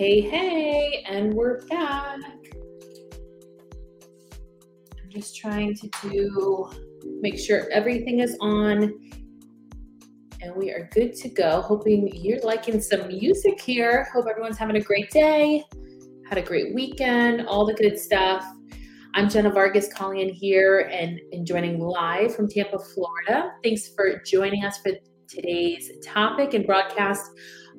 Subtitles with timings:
[0.00, 2.16] Hey, hey, and we're back.
[4.98, 6.70] I'm just trying to do,
[7.20, 8.98] make sure everything is on
[10.40, 11.60] and we are good to go.
[11.60, 14.08] Hoping you're liking some music here.
[14.14, 15.66] Hope everyone's having a great day,
[16.26, 18.42] had a great weekend, all the good stuff.
[19.12, 23.52] I'm Jenna Vargas calling in here and, and joining live from Tampa, Florida.
[23.62, 24.92] Thanks for joining us for
[25.28, 27.32] today's topic and broadcast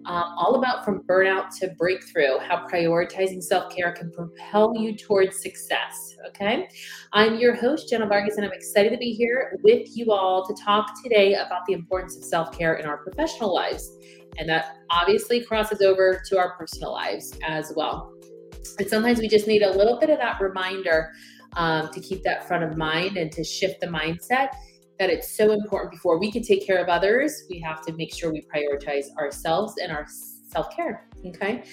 [0.06, 5.42] um, all about from burnout to breakthrough, how prioritizing self care can propel you towards
[5.42, 6.16] success.
[6.28, 6.68] Okay.
[7.14, 10.64] I'm your host, Jenna Vargas, and I'm excited to be here with you all to
[10.64, 13.98] talk today about the importance of self care in our professional lives.
[14.38, 18.14] And that obviously crosses over to our personal lives as well.
[18.80, 21.12] And sometimes we just need a little bit of that reminder
[21.58, 24.50] um, to keep that front of mind and to shift the mindset
[25.02, 28.14] that it's so important before we can take care of others, we have to make
[28.14, 31.08] sure we prioritize ourselves and our self care.
[31.26, 31.64] Okay.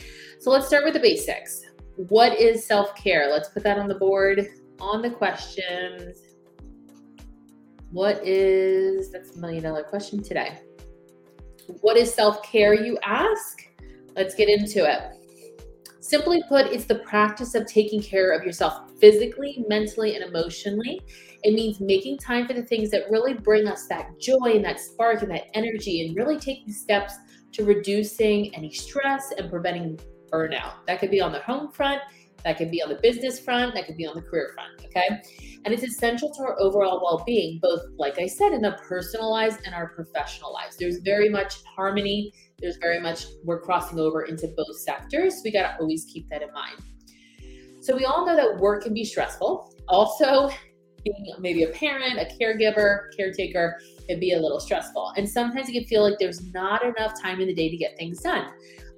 [0.40, 1.60] So let's start with the basics.
[1.96, 3.28] What is self care?
[3.30, 4.48] Let's put that on the board
[4.80, 6.18] on the questions.
[7.90, 10.60] What is that's a million dollar question today?
[11.82, 13.58] What is self care, you ask?
[14.16, 15.17] Let's get into it.
[16.08, 21.02] Simply put, it's the practice of taking care of yourself physically, mentally, and emotionally.
[21.42, 24.80] It means making time for the things that really bring us that joy and that
[24.80, 27.12] spark and that energy, and really taking steps
[27.52, 30.00] to reducing any stress and preventing
[30.32, 30.76] burnout.
[30.86, 32.00] That could be on the home front,
[32.42, 34.82] that could be on the business front, that could be on the career front.
[34.86, 35.08] Okay.
[35.66, 39.30] And it's essential to our overall well being, both, like I said, in the personal
[39.30, 40.78] lives and our professional lives.
[40.78, 45.40] There's very much harmony there's very much we're crossing over into both sectors.
[45.44, 46.78] We got to always keep that in mind.
[47.80, 49.74] So we all know that work can be stressful.
[49.88, 50.50] Also,
[51.04, 55.12] being maybe a parent, a caregiver, caretaker can be a little stressful.
[55.16, 57.96] And sometimes it can feel like there's not enough time in the day to get
[57.96, 58.48] things done.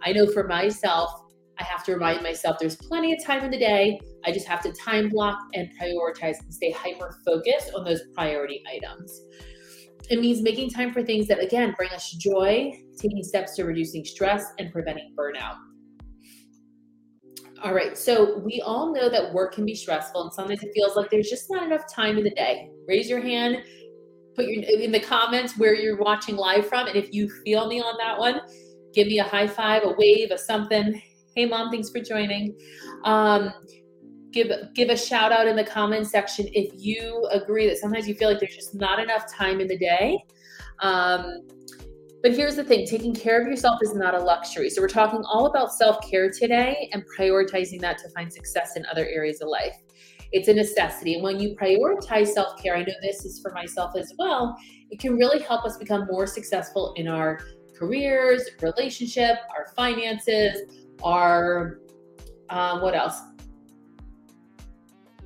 [0.02, 1.10] I know for myself,
[1.58, 4.00] I have to remind myself there's plenty of time in the day.
[4.24, 8.62] I just have to time block and prioritize and stay hyper focused on those priority
[8.72, 9.20] items.
[10.10, 14.04] It means making time for things that, again, bring us joy, taking steps to reducing
[14.04, 15.56] stress and preventing burnout.
[17.62, 20.96] All right, so we all know that work can be stressful, and sometimes it feels
[20.96, 22.70] like there's just not enough time in the day.
[22.88, 23.62] Raise your hand,
[24.34, 27.80] put your in the comments where you're watching live from, and if you feel me
[27.80, 28.40] on that one,
[28.94, 31.00] give me a high five, a wave, a something.
[31.36, 32.58] Hey, mom, thanks for joining.
[33.04, 33.52] Um,
[34.32, 38.14] give give a shout out in the comments section if you agree that sometimes you
[38.14, 40.18] feel like there's just not enough time in the day.
[40.80, 41.42] Um,
[42.22, 44.68] but here's the thing taking care of yourself is not a luxury.
[44.70, 48.84] So, we're talking all about self care today and prioritizing that to find success in
[48.86, 49.76] other areas of life.
[50.32, 51.14] It's a necessity.
[51.14, 54.56] And when you prioritize self care, I know this is for myself as well,
[54.90, 57.40] it can really help us become more successful in our
[57.78, 60.60] careers, relationship, our finances,
[61.02, 61.80] our
[62.50, 63.16] um, what else?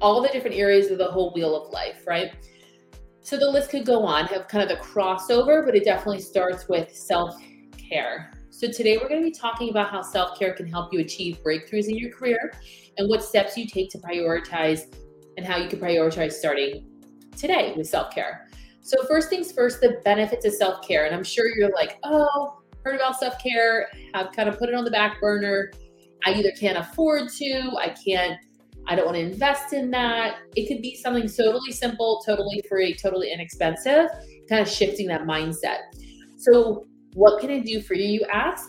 [0.00, 2.32] All the different areas of the whole wheel of life, right?
[3.20, 6.68] So the list could go on, have kind of the crossover, but it definitely starts
[6.68, 7.34] with self
[7.78, 8.32] care.
[8.50, 11.38] So today we're going to be talking about how self care can help you achieve
[11.42, 12.52] breakthroughs in your career
[12.98, 14.94] and what steps you take to prioritize
[15.36, 16.86] and how you can prioritize starting
[17.36, 18.48] today with self care.
[18.82, 21.06] So, first things first, the benefits of self care.
[21.06, 24.74] And I'm sure you're like, oh, heard about self care, I've kind of put it
[24.74, 25.72] on the back burner.
[26.26, 28.38] I either can't afford to, I can't
[28.86, 30.36] I don't want to invest in that.
[30.56, 34.08] It could be something totally simple, totally free, totally inexpensive,
[34.48, 35.78] kind of shifting that mindset.
[36.36, 38.68] So, what can it do for you, you ask?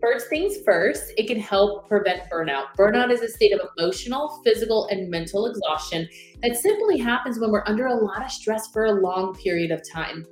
[0.00, 2.66] First things first, it can help prevent burnout.
[2.78, 6.06] Burnout is a state of emotional, physical, and mental exhaustion
[6.42, 9.80] that simply happens when we're under a lot of stress for a long period of
[9.90, 10.24] time.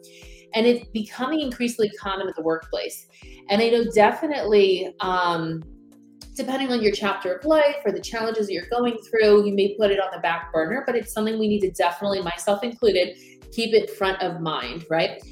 [0.54, 3.08] And it's becoming increasingly common at the workplace.
[3.48, 5.64] And I know definitely um,
[6.34, 9.76] depending on your chapter of life or the challenges that you're going through, you may
[9.76, 13.16] put it on the back burner, but it's something we need to definitely, myself included,
[13.52, 15.22] keep it front of mind, right?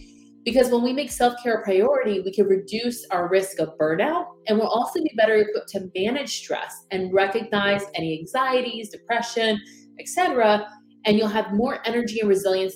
[0.44, 4.26] Because when we make self care a priority, we can reduce our risk of burnout
[4.48, 9.60] and we'll also be better equipped to manage stress and recognize any anxieties, depression,
[10.00, 10.66] etc.
[11.04, 12.74] And you'll have more energy and resilience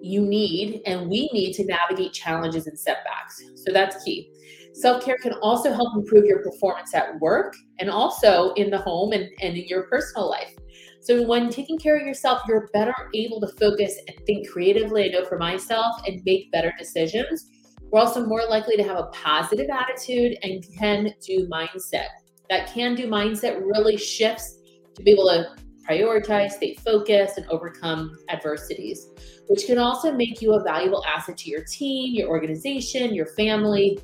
[0.00, 3.42] you need and we need to navigate challenges and setbacks.
[3.56, 4.32] So that's key.
[4.80, 9.12] Self care can also help improve your performance at work and also in the home
[9.12, 10.54] and, and in your personal life.
[11.02, 15.04] So, when taking care of yourself, you're better able to focus and think creatively.
[15.04, 17.50] I know for myself and make better decisions.
[17.90, 22.06] We're also more likely to have a positive attitude and can do mindset.
[22.48, 24.60] That can do mindset really shifts
[24.94, 25.56] to be able to
[25.86, 29.08] prioritize, stay focused, and overcome adversities,
[29.48, 33.98] which can also make you a valuable asset to your team, your organization, your family,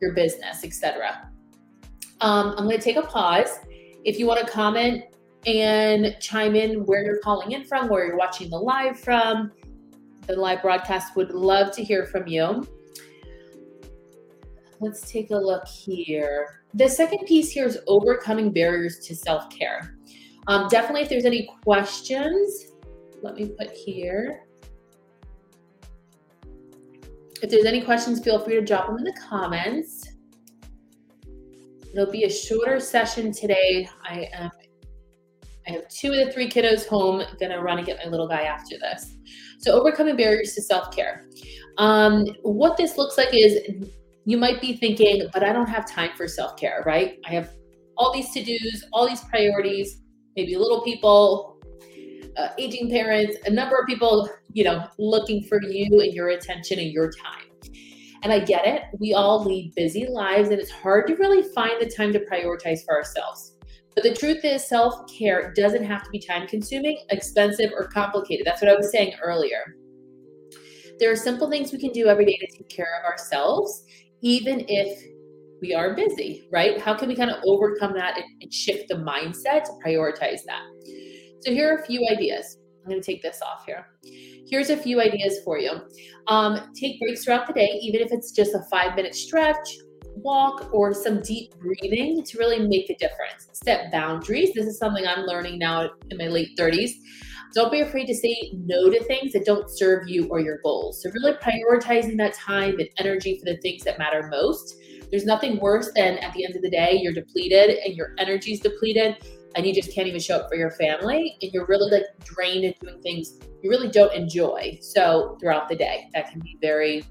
[0.00, 1.30] your business, etc.
[2.20, 3.58] Um, I'm going to take a pause.
[4.04, 5.04] If you want to comment
[5.46, 9.52] and chime in where you're calling in from, where you're watching the live from,
[10.26, 12.66] the live broadcast would love to hear from you.
[14.80, 16.62] Let's take a look here.
[16.74, 19.96] The second piece here is overcoming barriers to self care.
[20.48, 22.72] Um, definitely, if there's any questions,
[23.22, 24.45] let me put here.
[27.42, 30.08] If there's any questions, feel free to drop them in the comments.
[31.92, 33.88] It'll be a shorter session today.
[34.08, 34.50] I am
[35.68, 37.22] I have two of the three kiddos home.
[37.40, 39.16] Gonna run and get my little guy after this.
[39.58, 41.28] So overcoming barriers to self-care.
[41.78, 43.58] Um, what this looks like is
[44.24, 47.18] you might be thinking, but I don't have time for self-care, right?
[47.26, 47.50] I have
[47.96, 50.02] all these to-dos, all these priorities,
[50.36, 51.55] maybe little people,
[52.36, 56.78] uh, aging parents, a number of people, you know, looking for you and your attention
[56.78, 57.44] and your time.
[58.22, 58.82] And I get it.
[58.98, 62.84] We all lead busy lives, and it's hard to really find the time to prioritize
[62.84, 63.56] for ourselves.
[63.94, 68.46] But the truth is, self care doesn't have to be time consuming, expensive, or complicated.
[68.46, 69.76] That's what I was saying earlier.
[70.98, 73.84] There are simple things we can do every day to take care of ourselves,
[74.22, 75.02] even if
[75.62, 76.80] we are busy, right?
[76.80, 80.62] How can we kind of overcome that and, and shift the mindset to prioritize that?
[81.46, 82.58] So, here are a few ideas.
[82.82, 83.86] I'm going to take this off here.
[84.50, 85.80] Here's a few ideas for you.
[86.26, 89.76] Um, take breaks throughout the day, even if it's just a five minute stretch,
[90.16, 93.48] walk, or some deep breathing to really make a difference.
[93.52, 94.54] Set boundaries.
[94.54, 96.90] This is something I'm learning now in my late 30s.
[97.54, 101.00] Don't be afraid to say no to things that don't serve you or your goals.
[101.00, 104.74] So, really prioritizing that time and energy for the things that matter most.
[105.12, 108.58] There's nothing worse than at the end of the day, you're depleted and your energy's
[108.58, 109.18] depleted
[109.54, 112.64] and you just can't even show up for your family and you're really like drained
[112.64, 114.78] and doing things you really don't enjoy.
[114.80, 117.04] So throughout the day that can be very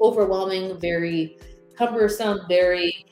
[0.00, 1.38] overwhelming very
[1.76, 3.06] cumbersome very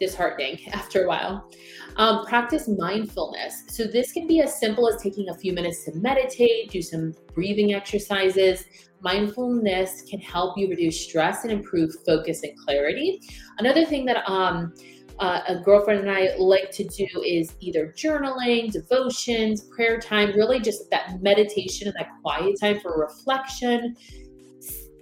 [0.00, 1.50] disheartening after a while.
[1.96, 3.64] Um, practice mindfulness.
[3.68, 7.14] So this can be as simple as taking a few minutes to meditate do some
[7.34, 8.64] breathing exercises.
[9.00, 13.20] Mindfulness can help you reduce stress and improve focus and clarity.
[13.58, 14.74] Another thing that um,
[15.20, 20.60] uh, a girlfriend and I like to do is either journaling, devotions, prayer time, really
[20.60, 23.96] just that meditation and that quiet time for reflection.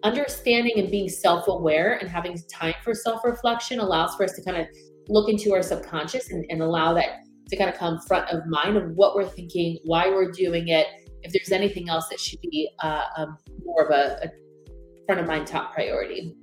[0.04, 4.42] Understanding and being self aware and having time for self reflection allows for us to
[4.42, 4.66] kind of
[5.08, 8.76] look into our subconscious and, and allow that to kind of come front of mind
[8.76, 10.86] of what we're thinking, why we're doing it,
[11.22, 14.28] if there's anything else that should be uh, um, more of a, a
[15.06, 16.34] front of mind top priority.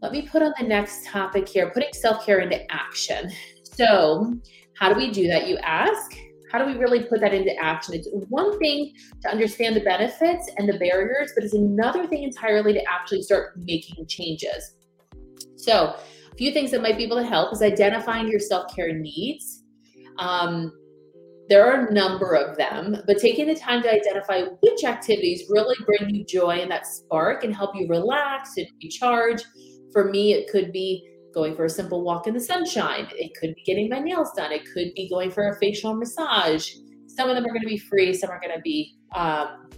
[0.00, 3.30] Let me put on the next topic here putting self care into action.
[3.64, 4.34] So,
[4.78, 6.16] how do we do that, you ask?
[6.52, 7.94] How do we really put that into action?
[7.94, 8.92] It's one thing
[9.22, 13.54] to understand the benefits and the barriers, but it's another thing entirely to actually start
[13.56, 14.76] making changes.
[15.56, 15.96] So,
[16.32, 19.64] a few things that might be able to help is identifying your self care needs.
[20.18, 20.72] Um,
[21.48, 25.76] there are a number of them, but taking the time to identify which activities really
[25.86, 29.42] bring you joy and that spark and help you relax and recharge
[29.92, 33.08] for me, it could be going for a simple walk in the sunshine.
[33.12, 34.52] It could be getting my nails done.
[34.52, 36.74] It could be going for a facial massage.
[37.06, 39.68] Some of them are going to be free, some are going to be um,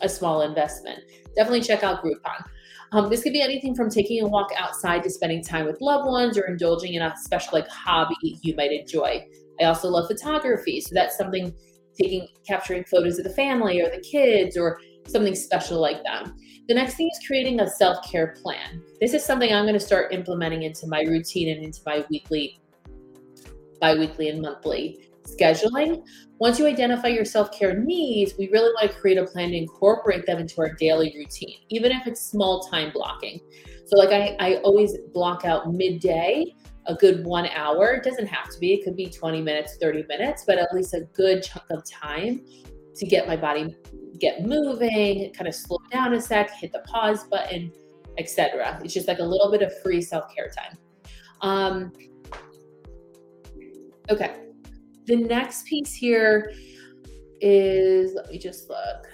[0.00, 1.00] a small investment.
[1.36, 2.44] Definitely check out Groupon.
[2.92, 6.06] Um, this could be anything from taking a walk outside to spending time with loved
[6.06, 9.24] ones or indulging in a special like hobby you might enjoy.
[9.60, 11.54] I also love photography, so that's something
[11.98, 16.30] taking capturing photos of the family or the kids or something special like that.
[16.68, 18.82] The next thing is creating a self care plan.
[19.00, 22.60] This is something I'm going to start implementing into my routine and into my weekly,
[23.80, 26.04] bi weekly, and monthly scheduling.
[26.38, 29.56] Once you identify your self care needs, we really want to create a plan to
[29.56, 33.40] incorporate them into our daily routine, even if it's small time blocking.
[33.86, 36.54] So, like I, I always block out midday
[36.86, 37.92] a good one hour.
[37.92, 40.94] It doesn't have to be, it could be 20 minutes, 30 minutes, but at least
[40.94, 42.44] a good chunk of time
[42.94, 43.74] to get my body
[44.22, 47.72] get moving, kind of slow down a sec, hit the pause button,
[48.18, 48.80] etc.
[48.84, 50.78] It's just like a little bit of free self-care time.
[51.40, 51.92] Um,
[54.08, 54.36] okay.
[55.06, 56.52] The next piece here
[57.40, 59.08] is let me just look.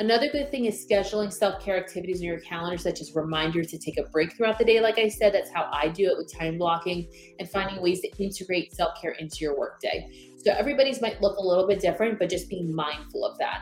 [0.00, 3.78] Another good thing is scheduling self care activities in your calendar, such as reminders to
[3.78, 4.80] take a break throughout the day.
[4.80, 7.06] Like I said, that's how I do it with time blocking
[7.38, 10.10] and finding ways to integrate self care into your workday.
[10.42, 13.60] So everybody's might look a little bit different, but just be mindful of that.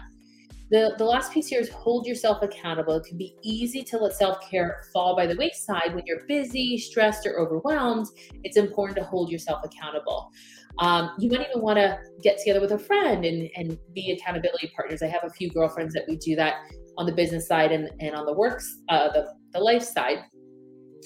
[0.71, 2.95] The, the last piece here is hold yourself accountable.
[2.95, 6.79] It can be easy to let self care fall by the wayside when you're busy,
[6.79, 8.07] stressed, or overwhelmed.
[8.45, 10.31] It's important to hold yourself accountable.
[10.79, 14.71] Um, you might even want to get together with a friend and, and be accountability
[14.77, 15.03] partners.
[15.03, 16.55] I have a few girlfriends that we do that
[16.97, 20.19] on the business side and, and on the works, uh, the, the life side.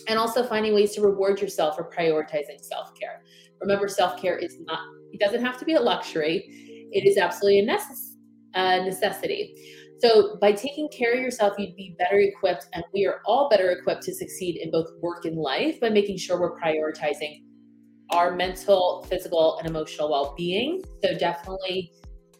[0.08, 3.22] and also finding ways to reward yourself for prioritizing self-care
[3.60, 4.80] remember self-care is not
[5.12, 6.44] it doesn't have to be a luxury
[6.92, 8.16] it is absolutely a, necess-
[8.54, 9.54] a necessity
[10.00, 13.70] so by taking care of yourself you'd be better equipped and we are all better
[13.70, 17.42] equipped to succeed in both work and life by making sure we're prioritizing
[18.12, 21.92] our mental physical and emotional well-being so definitely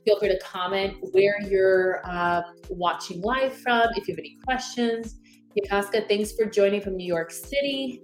[0.04, 5.18] feel free to comment where you're uh, watching live from if you have any questions
[5.58, 8.02] Yakaska, thanks for joining from New York City.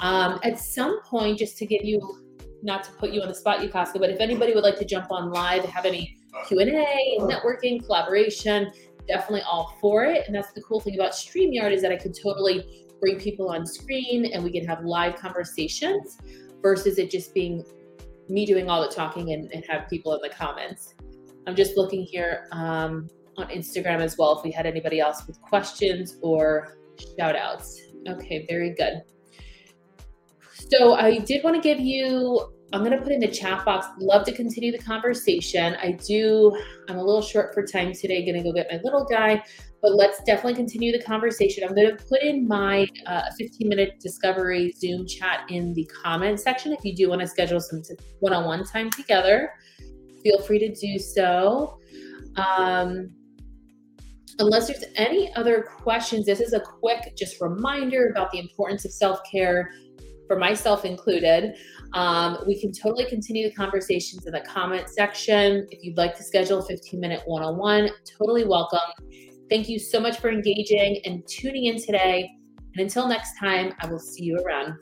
[0.00, 2.00] Um, at some point, just to give you,
[2.62, 5.10] not to put you on the spot, Yakaska, but if anybody would like to jump
[5.10, 8.70] on live, have any Q&A, networking, collaboration,
[9.06, 10.26] definitely all for it.
[10.26, 13.66] And that's the cool thing about StreamYard is that I can totally bring people on
[13.66, 16.18] screen and we can have live conversations
[16.62, 17.64] versus it just being
[18.28, 20.94] me doing all the talking and, and have people in the comments.
[21.46, 25.40] I'm just looking here um, on Instagram as well if we had anybody else with
[25.40, 26.76] questions or
[27.16, 27.80] shout outs.
[28.06, 29.02] Okay, very good.
[30.70, 33.86] So I did want to give you, I'm going to put in the chat box,
[33.98, 35.76] love to continue the conversation.
[35.76, 36.54] I do,
[36.88, 39.42] I'm a little short for time today, going to go get my little guy,
[39.80, 41.64] but let's definitely continue the conversation.
[41.64, 46.40] I'm going to put in my uh, 15 minute discovery Zoom chat in the comment
[46.40, 46.72] section.
[46.72, 47.82] If you do want to schedule some
[48.20, 49.52] one on one time together,
[50.22, 51.78] feel free to do so.
[52.36, 53.10] Um,
[54.38, 58.92] unless there's any other questions, this is a quick just reminder about the importance of
[58.92, 59.70] self care
[60.26, 61.54] for myself included.
[61.94, 65.66] Um, we can totally continue the conversations in the comment section.
[65.70, 68.78] If you'd like to schedule a 15 minute one on one, totally welcome.
[69.48, 72.30] Thank you so much for engaging and tuning in today.
[72.74, 74.74] And until next time, I will see you around.